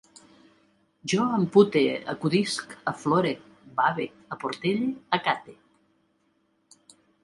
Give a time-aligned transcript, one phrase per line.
[1.13, 1.83] Jo ampute,
[2.15, 3.37] acudisc, aflore,
[3.83, 4.93] bave, aportelle,
[5.23, 5.59] acate